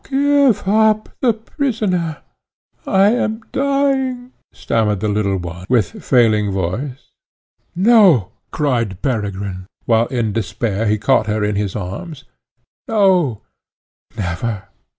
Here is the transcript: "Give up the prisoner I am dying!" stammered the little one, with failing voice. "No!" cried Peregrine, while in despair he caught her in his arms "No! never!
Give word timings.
"Give 0.09 0.67
up 0.67 1.09
the 1.19 1.31
prisoner 1.31 2.23
I 2.87 3.11
am 3.11 3.41
dying!" 3.51 4.31
stammered 4.51 4.99
the 4.99 5.07
little 5.07 5.37
one, 5.37 5.67
with 5.69 6.03
failing 6.03 6.49
voice. 6.49 7.11
"No!" 7.75 8.31
cried 8.49 8.99
Peregrine, 9.03 9.67
while 9.85 10.07
in 10.07 10.33
despair 10.33 10.87
he 10.87 10.97
caught 10.97 11.27
her 11.27 11.43
in 11.43 11.55
his 11.55 11.75
arms 11.75 12.23
"No! 12.87 13.41
never! 14.17 14.69